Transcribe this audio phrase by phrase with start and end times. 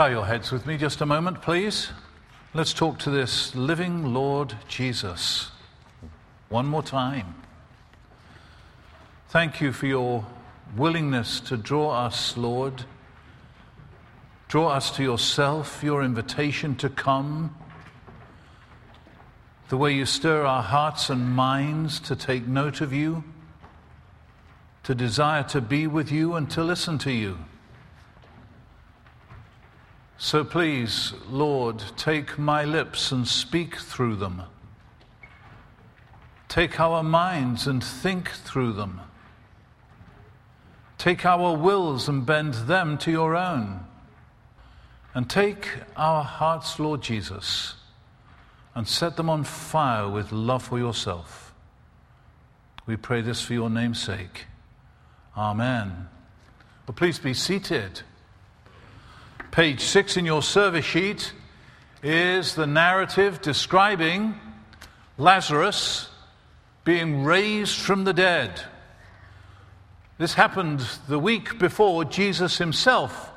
[0.00, 1.90] Bow your heads with me just a moment, please.
[2.54, 5.50] Let's talk to this living Lord Jesus
[6.48, 7.34] one more time.
[9.28, 10.24] Thank you for your
[10.74, 12.84] willingness to draw us, Lord.
[14.48, 17.54] Draw us to yourself, your invitation to come,
[19.68, 23.22] the way you stir our hearts and minds to take note of you,
[24.84, 27.36] to desire to be with you and to listen to you.
[30.22, 34.42] So please, Lord, take my lips and speak through them.
[36.46, 39.00] Take our minds and think through them.
[40.98, 43.86] Take our wills and bend them to your own.
[45.14, 47.76] And take our hearts, Lord Jesus,
[48.74, 51.54] and set them on fire with love for yourself.
[52.84, 54.44] We pray this for your name's sake.
[55.34, 56.08] Amen.
[56.86, 58.02] Well, please be seated.
[59.50, 61.32] Page six in your service sheet
[62.04, 64.38] is the narrative describing
[65.18, 66.08] Lazarus
[66.84, 68.62] being raised from the dead.
[70.18, 73.32] This happened the week before Jesus himself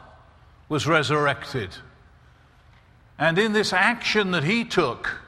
[0.70, 1.72] was resurrected.
[3.18, 5.20] And in this action that he took,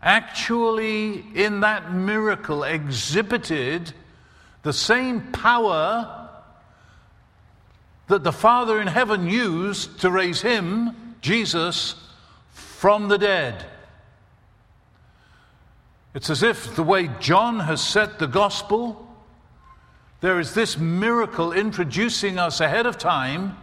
[0.00, 3.92] actually in that miracle exhibited
[4.62, 6.19] the same power
[8.10, 11.94] that the Father in heaven used to raise him, Jesus,
[12.50, 13.64] from the dead.
[16.12, 19.06] It's as if the way John has set the gospel,
[20.20, 23.56] there is this miracle introducing us ahead of time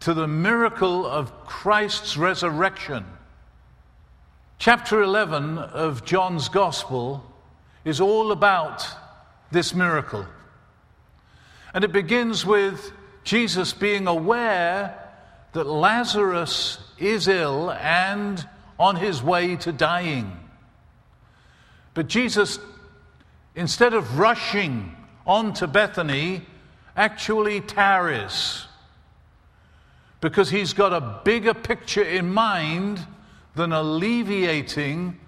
[0.00, 3.04] to the miracle of Christ's resurrection.
[4.58, 7.30] Chapter 11 of John's gospel
[7.84, 8.86] is all about
[9.50, 10.24] this miracle.
[11.74, 12.92] And it begins with
[13.24, 14.96] Jesus being aware
[15.52, 18.46] that Lazarus is ill and
[18.78, 20.32] on his way to dying.
[21.94, 22.58] But Jesus,
[23.54, 26.46] instead of rushing on to Bethany,
[26.96, 28.66] actually tarries
[30.20, 33.06] because he's got a bigger picture in mind
[33.54, 35.18] than alleviating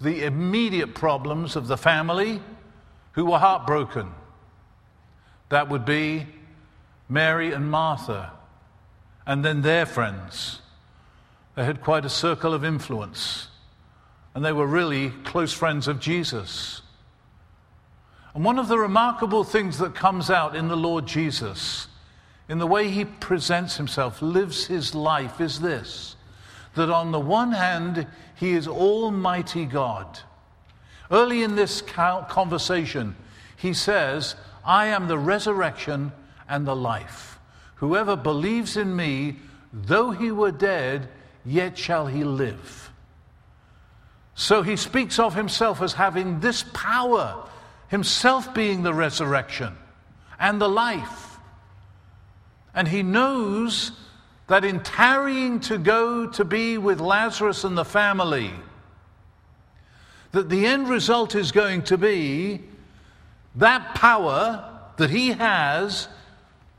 [0.00, 2.40] the immediate problems of the family
[3.12, 4.10] who were heartbroken.
[5.48, 6.26] That would be
[7.10, 8.30] Mary and Martha,
[9.26, 10.60] and then their friends.
[11.56, 13.48] They had quite a circle of influence,
[14.34, 16.82] and they were really close friends of Jesus.
[18.32, 21.88] And one of the remarkable things that comes out in the Lord Jesus,
[22.48, 26.16] in the way he presents himself, lives his life, is this
[26.76, 28.06] that on the one hand,
[28.36, 30.20] he is Almighty God.
[31.10, 33.16] Early in this conversation,
[33.56, 36.12] he says, I am the resurrection
[36.50, 37.38] and the life.
[37.76, 39.36] Whoever believes in me,
[39.72, 41.08] though he were dead,
[41.46, 42.92] yet shall he live.
[44.34, 47.48] So he speaks of himself as having this power,
[47.88, 49.76] himself being the resurrection
[50.38, 51.38] and the life.
[52.74, 53.92] And he knows
[54.46, 58.52] that in tarrying to go to be with Lazarus and the family,
[60.32, 62.62] that the end result is going to be
[63.56, 66.08] that power that he has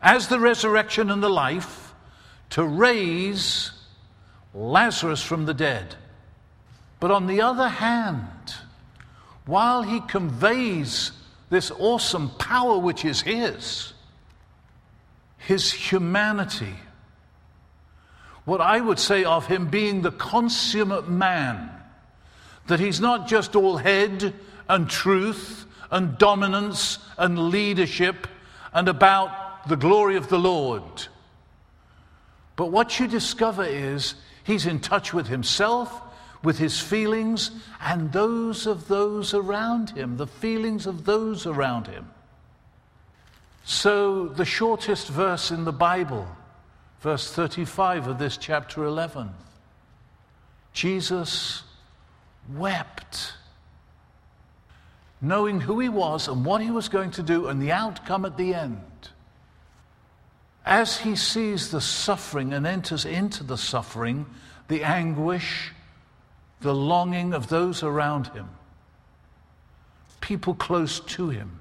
[0.01, 1.93] as the resurrection and the life
[2.51, 3.71] to raise
[4.53, 5.95] Lazarus from the dead.
[6.99, 8.27] But on the other hand,
[9.45, 11.11] while he conveys
[11.49, 13.93] this awesome power which is his,
[15.37, 16.75] his humanity,
[18.45, 21.69] what I would say of him being the consummate man,
[22.67, 24.33] that he's not just all head
[24.67, 28.27] and truth and dominance and leadership
[28.73, 31.07] and about the glory of the Lord.
[32.55, 36.01] But what you discover is he's in touch with himself,
[36.43, 42.09] with his feelings, and those of those around him, the feelings of those around him.
[43.63, 46.27] So, the shortest verse in the Bible,
[47.01, 49.29] verse 35 of this chapter 11,
[50.73, 51.63] Jesus
[52.55, 53.33] wept,
[55.21, 58.35] knowing who he was and what he was going to do and the outcome at
[58.35, 58.81] the end
[60.65, 64.25] as he sees the suffering and enters into the suffering,
[64.67, 65.71] the anguish,
[66.61, 68.47] the longing of those around him,
[70.19, 71.59] people close to him,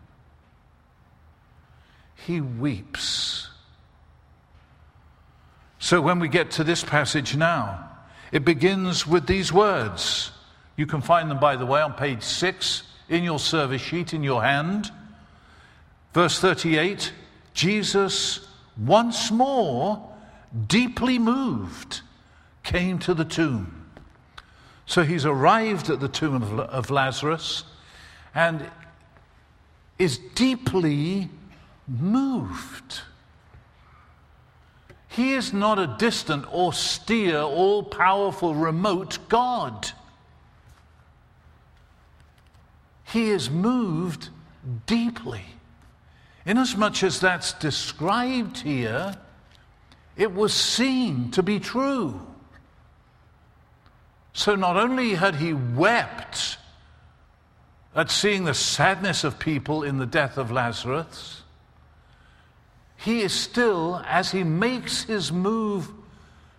[2.14, 3.48] he weeps.
[5.78, 7.88] So when we get to this passage now,
[8.32, 10.30] it begins with these words.
[10.76, 14.22] You can find them, by the way, on page six in your service sheet in
[14.22, 14.90] your hand.
[16.12, 17.12] Verse 38
[17.54, 18.46] Jesus
[18.76, 20.10] once more
[20.66, 22.00] deeply moved,
[22.62, 23.86] came to the tomb.
[24.86, 27.64] So he's arrived at the tomb of, of Lazarus
[28.34, 28.68] and
[29.98, 31.28] is deeply
[31.86, 33.00] moved.
[35.08, 39.90] He is not a distant, austere, all powerful, remote God.
[43.04, 44.28] He is moved
[44.86, 45.44] deeply.
[46.50, 49.14] Inasmuch as that's described here,
[50.16, 52.20] it was seen to be true.
[54.32, 56.58] So not only had he wept
[57.94, 61.42] at seeing the sadness of people in the death of Lazarus,
[62.96, 65.88] he is still, as he makes his move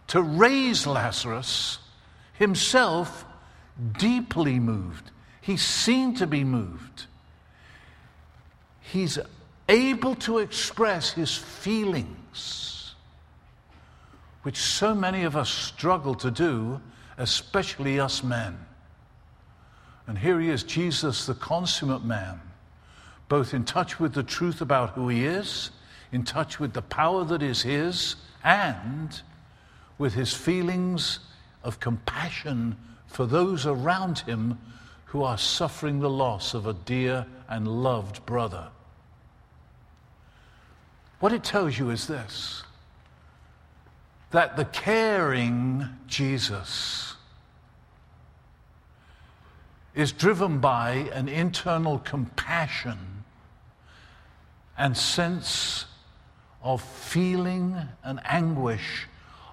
[0.07, 1.79] to raise Lazarus,
[2.31, 3.25] himself
[3.97, 5.11] deeply moved.
[5.41, 7.07] He's seen to be moved.
[8.79, 9.19] He's
[9.69, 12.95] able to express his feelings,
[14.43, 16.81] which so many of us struggle to do,
[17.17, 18.57] especially us men.
[20.07, 22.41] And here he is, Jesus, the consummate man,
[23.29, 25.71] both in touch with the truth about who he is
[26.11, 29.21] in touch with the power that is His and
[29.97, 31.19] with His feelings
[31.63, 32.75] of compassion
[33.07, 34.57] for those around Him
[35.05, 38.69] who are suffering the loss of a dear and loved brother.
[41.21, 42.63] What it tells you is this
[44.31, 47.15] that the caring Jesus
[49.93, 53.23] is driven by an internal compassion
[54.77, 55.85] and sense
[56.63, 59.07] of feeling and anguish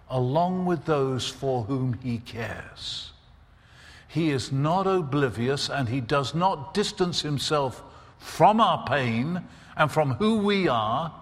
[0.09, 3.13] along with those for whom he cares.
[4.07, 7.83] He is not oblivious and he does not distance himself
[8.19, 9.43] from our pain
[9.77, 11.13] and from who we are,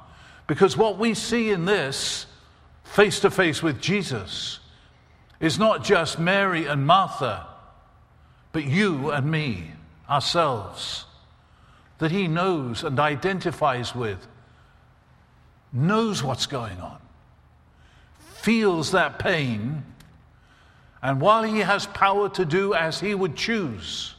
[0.47, 2.27] because what we see in this,
[2.85, 4.61] face to face with Jesus,
[5.41, 7.47] is not just Mary and Martha,
[8.53, 9.73] but you and me,
[10.09, 11.05] ourselves,
[11.99, 14.27] that he knows and identifies with
[15.73, 16.99] knows what's going on,
[18.19, 19.85] feels that pain,
[21.03, 24.15] and while he has power to do as he would choose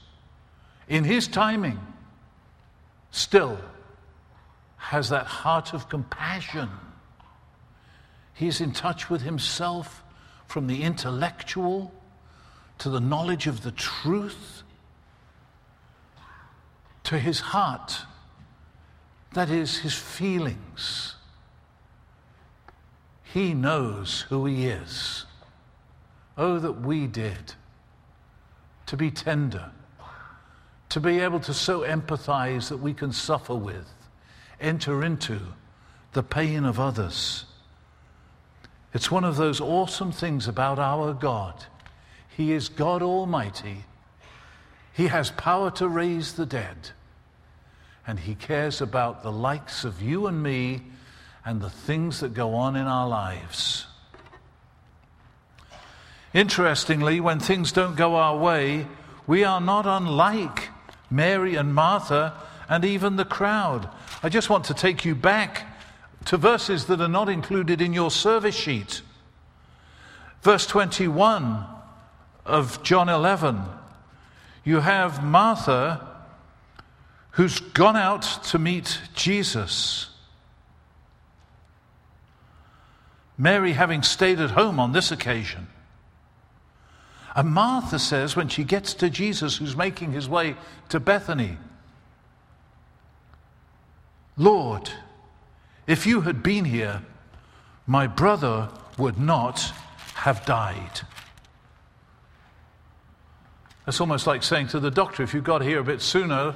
[0.87, 1.79] in his timing,
[3.11, 3.57] still
[4.89, 6.69] has that heart of compassion.
[8.33, 10.03] He's in touch with himself
[10.45, 11.91] from the intellectual
[12.79, 14.63] to the knowledge of the truth
[17.03, 18.01] to his heart,
[19.33, 21.15] that is, his feelings
[23.37, 25.25] he knows who He is.
[26.37, 27.53] Oh, that we did.
[28.87, 29.71] To be tender,
[30.89, 33.87] to be able to so empathize that we can suffer with,
[34.59, 35.39] enter into
[36.13, 37.45] the pain of others.
[38.93, 41.65] It's one of those awesome things about our God.
[42.35, 43.83] He is God Almighty.
[44.93, 46.89] He has power to raise the dead.
[48.05, 50.81] And He cares about the likes of you and me
[51.45, 53.85] and the things that go on in our lives.
[56.33, 58.87] Interestingly, when things don't go our way,
[59.27, 60.69] we are not unlike
[61.09, 62.33] Mary and Martha
[62.69, 63.89] and even the crowd.
[64.21, 65.65] I just want to take you back
[66.25, 69.01] to verses that are not included in your service sheet.
[70.41, 71.65] Verse 21
[72.45, 73.61] of John 11,
[74.63, 76.05] you have Martha
[77.31, 80.09] who's gone out to meet Jesus.
[83.37, 85.67] Mary having stayed at home on this occasion.
[87.35, 90.55] And Martha says, when she gets to Jesus, who's making his way
[90.89, 91.57] to Bethany,
[94.37, 94.89] Lord,
[95.87, 97.01] if you had been here,
[97.87, 99.73] my brother would not
[100.13, 101.01] have died.
[103.87, 106.55] It's almost like saying to the doctor, if you got here a bit sooner,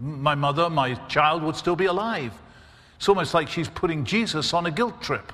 [0.00, 2.32] my mother, my child would still be alive.
[2.96, 5.32] It's almost like she's putting Jesus on a guilt trip.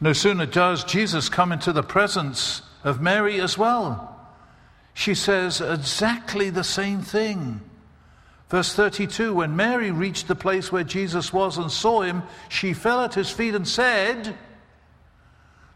[0.00, 4.18] No sooner does Jesus come into the presence of Mary as well.
[4.94, 7.60] She says exactly the same thing.
[8.50, 13.00] Verse 32 When Mary reached the place where Jesus was and saw him, she fell
[13.00, 14.36] at his feet and said,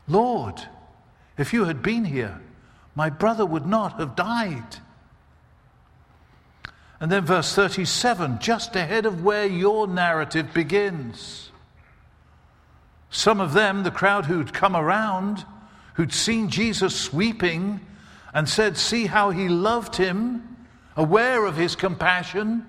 [0.06, 0.60] Lord,
[1.38, 2.40] if you had been here,
[2.94, 4.76] my brother would not have died.
[7.00, 11.50] And then verse 37, just ahead of where your narrative begins.
[13.10, 15.44] Some of them, the crowd who'd come around,
[15.94, 17.80] who'd seen Jesus weeping
[18.32, 20.53] and said, See how he loved him,
[20.96, 22.64] aware of his compassion,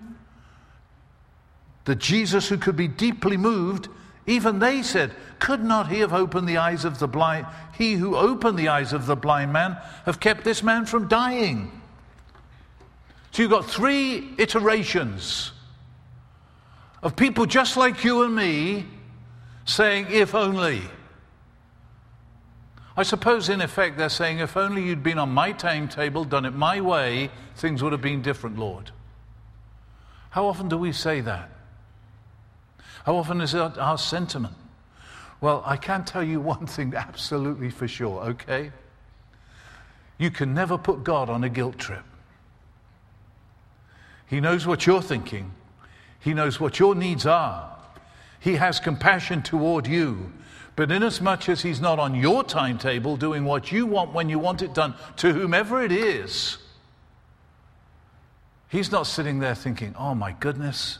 [1.85, 3.89] that Jesus, who could be deeply moved,
[4.27, 7.45] Even they said, Could not he have opened the eyes of the blind?
[7.77, 11.71] He who opened the eyes of the blind man have kept this man from dying.
[13.31, 15.51] So you've got three iterations
[17.03, 18.85] of people just like you and me
[19.65, 20.81] saying, If only.
[22.97, 26.53] I suppose, in effect, they're saying, If only you'd been on my timetable, done it
[26.53, 28.91] my way, things would have been different, Lord.
[30.29, 31.49] How often do we say that?
[33.05, 34.55] How often is that our sentiment?
[35.41, 38.71] Well, I can tell you one thing absolutely for sure, okay?
[40.17, 42.03] You can never put God on a guilt trip.
[44.27, 45.51] He knows what you're thinking,
[46.19, 47.71] He knows what your needs are.
[48.39, 50.31] He has compassion toward you.
[50.75, 54.61] But inasmuch as He's not on your timetable doing what you want when you want
[54.61, 56.57] it done to whomever it is,
[58.67, 60.99] He's not sitting there thinking, oh my goodness,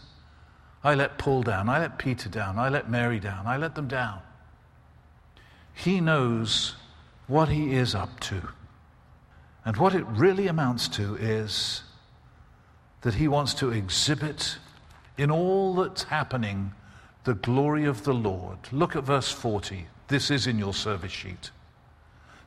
[0.84, 3.88] I let Paul down, I let Peter down, I let Mary down, I let them
[3.88, 4.22] down.
[5.74, 6.76] He knows
[7.28, 8.50] what he is up to.
[9.66, 11.82] And what it really amounts to is
[13.02, 14.58] that he wants to exhibit
[15.18, 16.72] in all that's happening
[17.26, 18.58] the glory of the Lord.
[18.72, 19.88] Look at verse 40.
[20.08, 21.52] This is in your service sheet.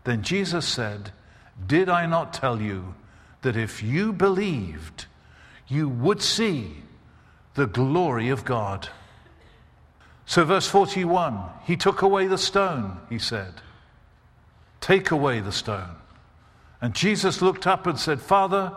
[0.05, 1.13] Then Jesus said,
[1.67, 2.95] Did I not tell you
[3.43, 5.07] that if you believed,
[5.67, 6.77] you would see
[7.55, 8.89] the glory of God.
[10.27, 13.55] So, verse 41 He took away the stone, he said.
[14.81, 15.97] Take away the stone.
[16.81, 18.73] And Jesus looked up and said, Father,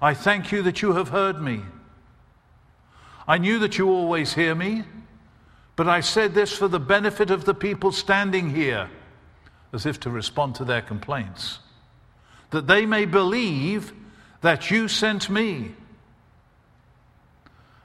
[0.00, 1.62] I thank you that you have heard me.
[3.26, 4.84] I knew that you always hear me,
[5.82, 8.88] but I said this for the benefit of the people standing here,
[9.72, 11.58] as if to respond to their complaints,
[12.50, 13.92] that they may believe
[14.42, 15.74] that you sent me.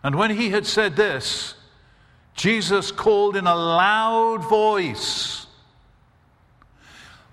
[0.03, 1.55] And when he had said this,
[2.35, 5.47] Jesus called in a loud voice,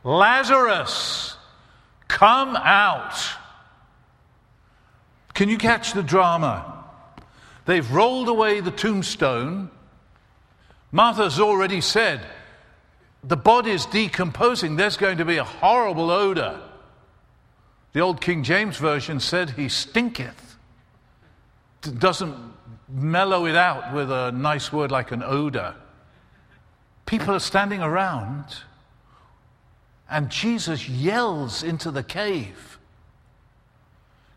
[0.02, 1.37] Lazarus,
[2.09, 3.23] come out.
[5.35, 6.87] Can you catch the drama?
[7.66, 9.71] They've rolled away the tombstone.
[10.95, 12.25] Martha's already said,
[13.25, 14.77] the body's decomposing.
[14.77, 16.61] There's going to be a horrible odor.
[17.95, 20.57] The old King James Version said, He stinketh.
[21.99, 22.37] Doesn't
[22.89, 25.75] mellow it out with a nice word like an odor.
[27.07, 28.45] People are standing around,
[30.09, 32.79] and Jesus yells into the cave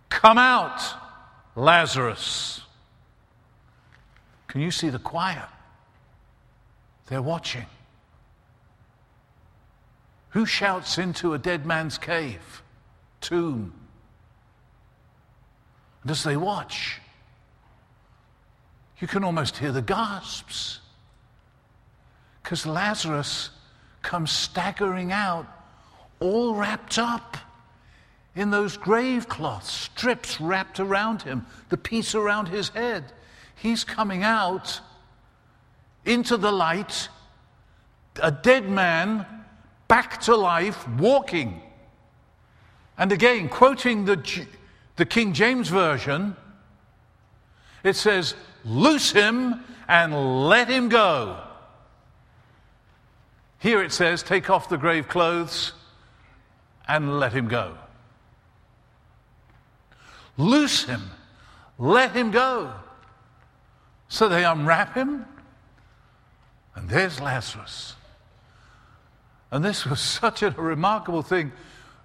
[0.10, 0.82] Come out,
[1.56, 2.62] Lazarus.
[4.48, 5.48] Can you see the quiet?
[7.08, 7.66] They're watching.
[10.30, 12.62] Who shouts into a dead man's cave,
[13.22, 13.74] tomb?
[16.04, 17.00] And as they watch,
[19.00, 20.80] you can almost hear the gasps.
[22.44, 23.50] Because Lazarus
[24.02, 25.48] comes staggering out,
[26.20, 27.38] all wrapped up
[28.36, 33.04] in those grave cloths, strips wrapped around him, the piece around his head.
[33.56, 34.80] He's coming out
[36.06, 37.10] into the light,
[38.22, 39.26] a dead man
[39.88, 41.62] back to life, walking.
[42.98, 44.46] And again, quoting the,
[44.96, 46.36] the King James Version,
[47.84, 48.36] it says,
[48.66, 51.42] Loose him and let him go.
[53.60, 55.74] Here it says, Take off the grave clothes
[56.88, 57.78] and let him go.
[60.38, 61.02] Loose him,
[61.80, 62.72] let him go.
[64.08, 65.26] So they unwrap him,
[66.78, 67.96] and there's Lazarus.
[69.52, 71.52] And this was such a remarkable thing.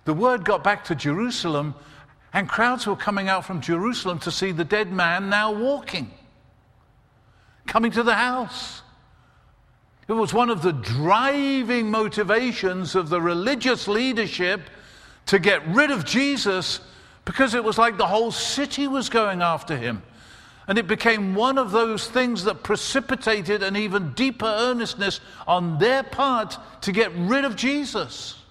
[0.05, 1.76] The word got back to Jerusalem,
[2.33, 6.11] and crowds were coming out from Jerusalem to see the dead man now walking
[7.67, 8.83] coming to the house.
[10.09, 14.61] It was one of the driving motivations of the religious leadership
[15.26, 16.81] to get rid of Jesus
[17.25, 20.02] because it was like the whole city was going after him.
[20.73, 26.02] And it became one of those things that precipitated an even deeper earnestness on their
[26.02, 28.43] part to get rid of Jesus.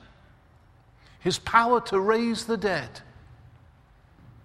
[1.22, 3.02] His power to raise the dead.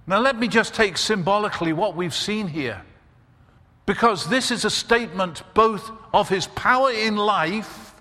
[0.07, 2.81] Now, let me just take symbolically what we've seen here.
[3.85, 7.95] Because this is a statement both of his power in life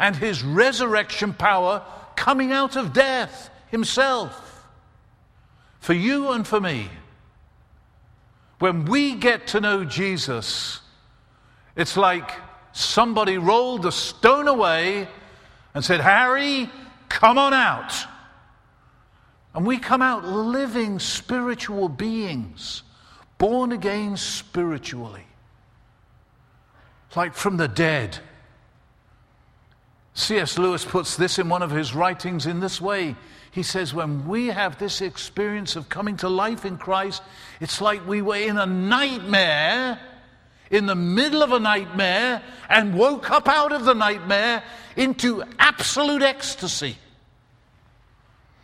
[0.00, 1.84] and his resurrection power
[2.16, 4.66] coming out of death himself.
[5.78, 6.90] For you and for me.
[8.58, 10.80] When we get to know Jesus,
[11.76, 12.30] it's like
[12.72, 15.08] somebody rolled the stone away
[15.74, 16.70] and said, Harry,
[17.08, 17.94] come on out.
[19.54, 22.82] And we come out living spiritual beings
[23.38, 25.22] born again spiritually.
[27.14, 28.18] like from the dead.
[30.16, 30.56] C.S.
[30.56, 33.16] Lewis puts this in one of his writings in this way.
[33.50, 37.22] He says, When we have this experience of coming to life in Christ,
[37.60, 40.00] it's like we were in a nightmare,
[40.70, 44.62] in the middle of a nightmare, and woke up out of the nightmare
[44.96, 46.96] into absolute ecstasy.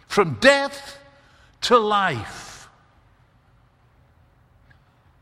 [0.07, 0.99] From death
[1.63, 2.71] to life.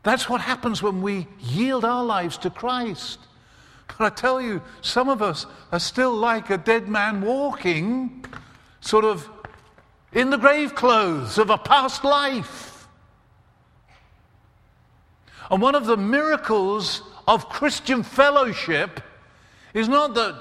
[0.03, 3.19] That's what happens when we yield our lives to Christ.
[4.01, 8.25] But I tell you, some of us are still like a dead man walking,
[8.79, 9.29] sort of
[10.11, 12.87] in the grave clothes of a past life.
[15.51, 19.01] And one of the miracles of Christian fellowship
[19.75, 20.35] is not that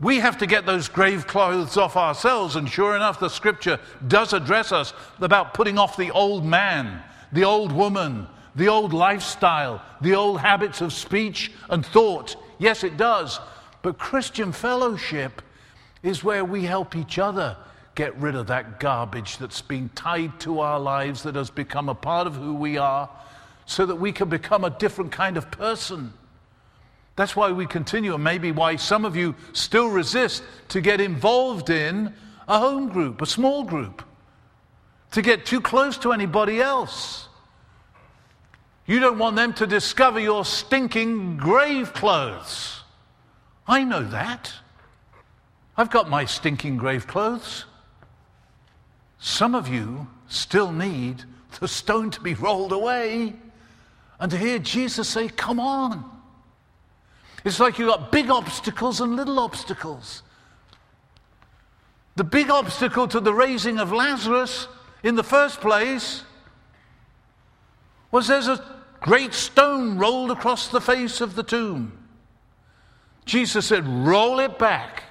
[0.00, 4.32] we have to get those grave clothes off ourselves, and sure enough, the scripture does
[4.32, 7.02] address us about putting off the old man,
[7.32, 8.26] the old woman,
[8.56, 12.34] the old lifestyle, the old habits of speech and thought.
[12.58, 13.40] Yes, it does.
[13.82, 15.42] But Christian fellowship
[16.02, 17.56] is where we help each other
[17.94, 21.94] get rid of that garbage that's been tied to our lives, that has become a
[21.94, 23.10] part of who we are,
[23.66, 26.12] so that we can become a different kind of person.
[27.16, 31.70] That's why we continue, and maybe why some of you still resist to get involved
[31.70, 32.14] in
[32.46, 34.04] a home group, a small group,
[35.10, 37.28] to get too close to anybody else.
[38.88, 42.80] You don't want them to discover your stinking grave clothes.
[43.66, 44.50] I know that.
[45.76, 47.66] I've got my stinking grave clothes.
[49.18, 51.22] Some of you still need
[51.60, 53.34] the stone to be rolled away
[54.18, 56.02] and to hear Jesus say, Come on.
[57.44, 60.22] It's like you've got big obstacles and little obstacles.
[62.16, 64.66] The big obstacle to the raising of Lazarus
[65.02, 66.22] in the first place
[68.10, 71.92] was there's a great stone rolled across the face of the tomb.
[73.24, 75.04] Jesus said, Roll it back.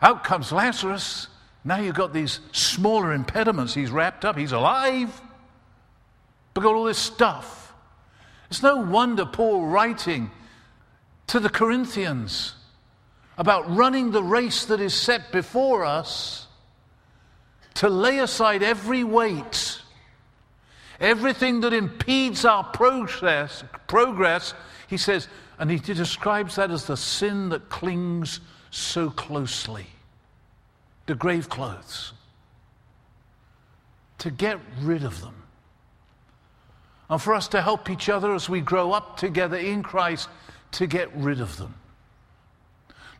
[0.00, 1.28] Out comes Lazarus.
[1.64, 3.72] Now you've got these smaller impediments.
[3.72, 5.20] He's wrapped up, he's alive,
[6.54, 7.72] but got all this stuff.
[8.50, 10.30] It's no wonder Paul writing
[11.28, 12.54] to the Corinthians
[13.38, 16.48] about running the race that is set before us
[17.74, 19.80] to lay aside every weight,
[21.02, 24.54] everything that impedes our progress, progress,
[24.86, 29.86] he says, and he describes that as the sin that clings so closely.
[31.06, 32.12] The grave clothes.
[34.18, 35.34] To get rid of them.
[37.10, 40.28] And for us to help each other as we grow up together in Christ
[40.72, 41.74] to get rid of them.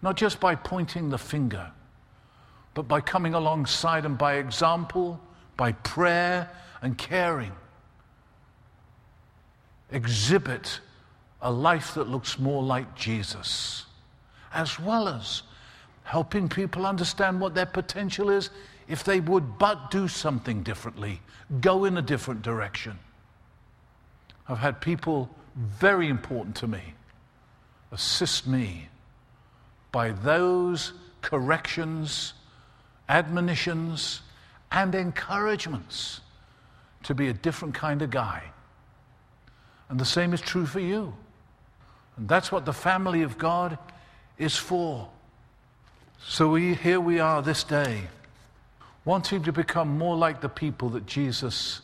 [0.00, 1.70] Not just by pointing the finger,
[2.74, 5.20] but by coming alongside and by example,
[5.56, 6.48] by prayer
[6.80, 7.52] and caring.
[9.92, 10.80] Exhibit
[11.40, 13.86] a life that looks more like Jesus,
[14.52, 15.42] as well as
[16.04, 18.50] helping people understand what their potential is
[18.88, 21.20] if they would but do something differently,
[21.60, 22.98] go in a different direction.
[24.48, 26.94] I've had people very important to me
[27.92, 28.88] assist me
[29.92, 32.32] by those corrections,
[33.08, 34.22] admonitions,
[34.70, 36.22] and encouragements
[37.02, 38.42] to be a different kind of guy.
[39.92, 41.12] And the same is true for you.
[42.16, 43.76] And that's what the family of God
[44.38, 45.10] is for.
[46.26, 48.04] So we, here we are this day,
[49.04, 51.82] wanting to become more like the people that Jesus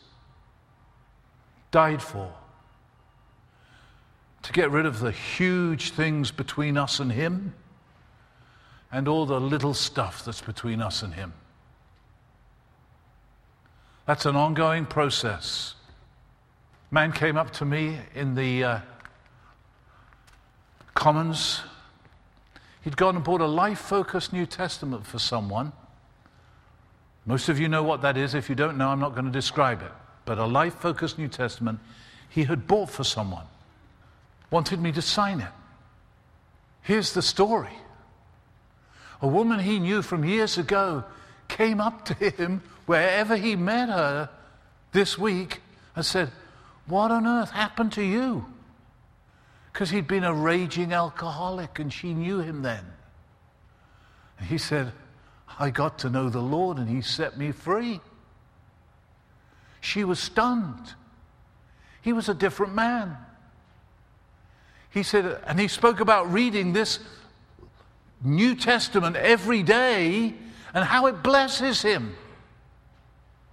[1.70, 2.32] died for
[4.40, 7.52] to get rid of the huge things between us and Him
[8.90, 11.34] and all the little stuff that's between us and Him.
[14.06, 15.74] That's an ongoing process.
[16.90, 18.80] Man came up to me in the uh,
[20.94, 21.60] Commons.
[22.82, 25.72] He'd gone and bought a life focused New Testament for someone.
[27.26, 28.34] Most of you know what that is.
[28.34, 29.92] If you don't know, I'm not going to describe it.
[30.24, 31.78] But a life focused New Testament
[32.30, 33.44] he had bought for someone
[34.50, 35.52] wanted me to sign it.
[36.82, 37.76] Here's the story
[39.20, 41.04] a woman he knew from years ago
[41.48, 44.30] came up to him wherever he met her
[44.92, 45.60] this week
[45.96, 46.30] and said,
[46.88, 48.46] What on earth happened to you?
[49.72, 52.84] Because he'd been a raging alcoholic and she knew him then.
[54.38, 54.92] And he said,
[55.58, 58.00] I got to know the Lord and he set me free.
[59.80, 60.94] She was stunned.
[62.00, 63.16] He was a different man.
[64.90, 66.98] He said, and he spoke about reading this
[68.24, 70.34] New Testament every day
[70.72, 72.16] and how it blesses him.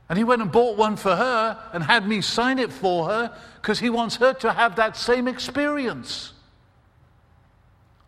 [0.08, 3.36] And he went and bought one for her and had me sign it for her
[3.62, 6.34] because he wants her to have that same experience.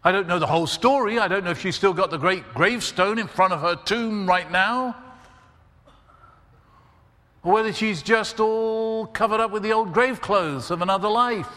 [0.04, 1.18] I don't know the whole story.
[1.18, 4.28] I don't know if she's still got the great gravestone in front of her tomb
[4.28, 4.96] right now.
[7.44, 11.50] Or whether she's just all covered up with the old grave clothes of another life.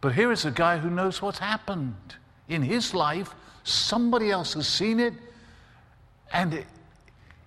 [0.00, 1.94] But here is a guy who knows what's happened
[2.48, 3.34] in his life.
[3.64, 5.12] Somebody else has seen it.
[6.32, 6.64] And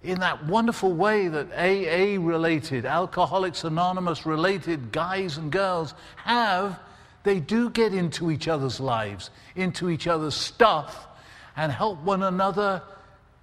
[0.03, 6.79] in that wonderful way that AA related, Alcoholics Anonymous related guys and girls have,
[7.23, 11.07] they do get into each other's lives, into each other's stuff,
[11.55, 12.81] and help one another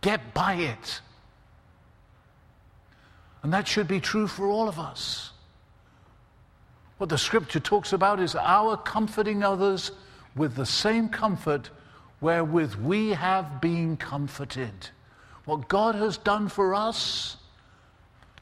[0.00, 1.00] get by it.
[3.42, 5.30] And that should be true for all of us.
[6.98, 9.92] What the scripture talks about is our comforting others
[10.34, 11.70] with the same comfort
[12.20, 14.88] wherewith we have been comforted.
[15.48, 17.38] What God has done for us,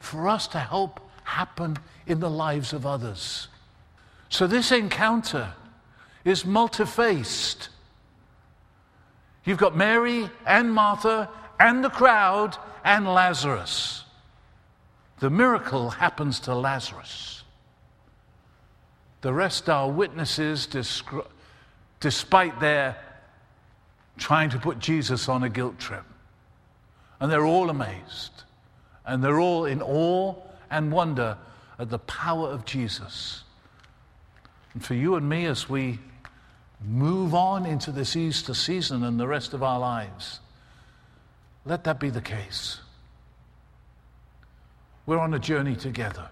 [0.01, 3.47] for us to help happen in the lives of others.
[4.27, 5.53] So this encounter
[6.25, 7.69] is multi-faced.
[9.45, 14.03] You've got Mary and Martha and the crowd and Lazarus.
[15.19, 17.43] The miracle happens to Lazarus.
[19.21, 20.67] The rest are witnesses,
[22.01, 22.97] despite their
[24.17, 26.03] trying to put Jesus on a guilt trip.
[27.19, 28.43] And they're all amazed.
[29.05, 30.35] And they're all in awe
[30.69, 31.37] and wonder
[31.79, 33.43] at the power of Jesus.
[34.73, 35.99] And for you and me, as we
[36.85, 40.39] move on into this Easter season and the rest of our lives,
[41.65, 42.79] let that be the case.
[45.05, 46.29] We're on a journey together.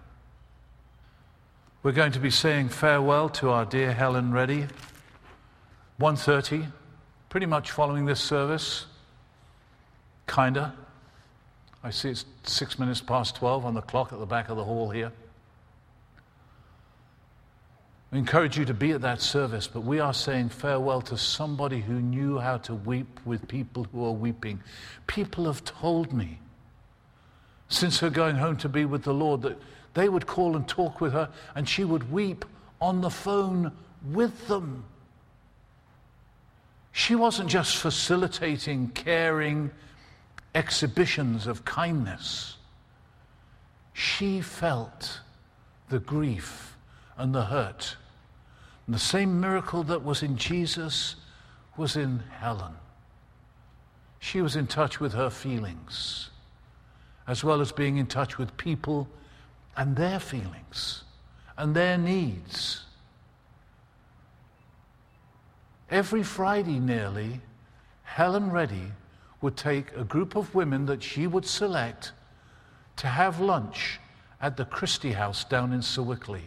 [1.81, 4.67] We're going to be saying farewell to our dear Helen Reddy.
[5.99, 6.71] 1.30,
[7.29, 8.85] pretty much following this service.
[10.27, 10.73] Kinda.
[11.83, 14.63] I see it's six minutes past 12 on the clock at the back of the
[14.63, 15.11] hall here.
[18.11, 21.81] We encourage you to be at that service, but we are saying farewell to somebody
[21.81, 24.63] who knew how to weep with people who are weeping.
[25.05, 26.39] People have told me
[27.67, 29.57] since her going home to be with the Lord that
[29.93, 32.45] they would call and talk with her, and she would weep
[32.79, 33.71] on the phone
[34.11, 34.85] with them.
[36.91, 39.71] She wasn't just facilitating caring
[40.55, 42.57] exhibitions of kindness,
[43.93, 45.19] she felt
[45.89, 46.75] the grief
[47.17, 47.97] and the hurt
[48.85, 51.15] and the same miracle that was in Jesus
[51.77, 52.73] was in Helen.
[54.19, 56.29] She was in touch with her feelings,
[57.27, 59.07] as well as being in touch with people
[59.75, 61.03] and their feelings
[61.57, 62.83] and their needs.
[65.89, 67.41] Every Friday, nearly,
[68.03, 68.91] Helen Reddy
[69.45, 72.13] would take a group of women that she would select
[72.95, 73.99] to have lunch
[74.41, 76.41] at the Christie House down in Sir Wicklow.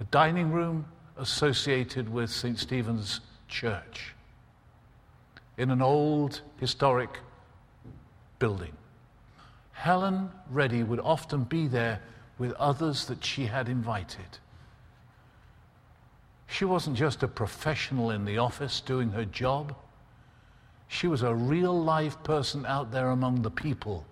[0.00, 0.86] A dining room
[1.18, 2.58] associated with St.
[2.58, 4.14] Stephen's Church
[5.58, 7.18] in an old historic
[8.38, 8.72] building.
[9.72, 12.00] Helen Reddy would often be there
[12.38, 14.38] with others that she had invited.
[16.46, 19.76] She wasn't just a professional in the office doing her job.
[20.92, 24.04] She was a real live person out there among the people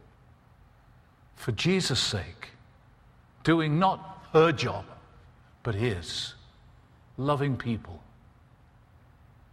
[1.36, 2.52] for Jesus' sake,
[3.44, 4.86] doing not her job,
[5.62, 6.32] but his
[7.18, 8.02] loving people.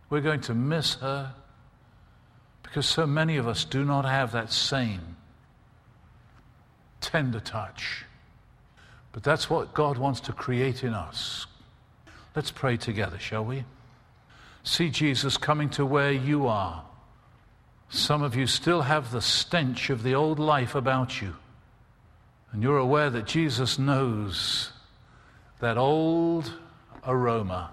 [0.09, 1.33] We're going to miss her
[2.63, 5.17] because so many of us do not have that same
[7.01, 8.05] tender touch.
[9.11, 11.45] But that's what God wants to create in us.
[12.37, 13.65] Let's pray together, shall we?
[14.63, 16.85] See Jesus coming to where you are.
[17.89, 21.35] Some of you still have the stench of the old life about you.
[22.51, 24.71] And you're aware that Jesus knows
[25.59, 26.51] that old
[27.05, 27.71] aroma.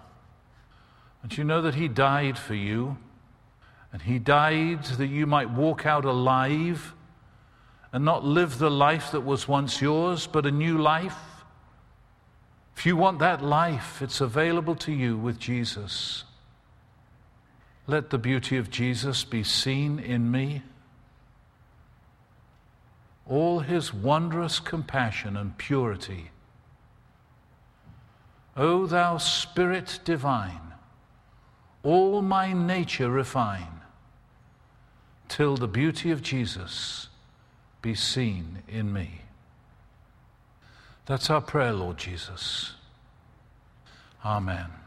[1.23, 2.97] And you know that He died for you,
[3.93, 6.95] and He died that you might walk out alive
[7.93, 11.17] and not live the life that was once yours, but a new life.
[12.77, 16.25] If you want that life, it's available to you with Jesus.
[17.87, 20.63] Let the beauty of Jesus be seen in me.
[23.27, 26.31] All his wondrous compassion and purity
[28.57, 30.75] O thou Spirit divine,
[31.83, 33.81] all my nature refine,
[35.29, 37.09] till the beauty of Jesus
[37.83, 39.23] be seen in me.
[41.07, 42.75] That's our prayer, Lord Jesus.
[44.25, 44.84] Amen.